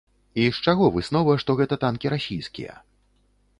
[0.43, 2.73] І з чаго выснова, што гэта танкі расійскія?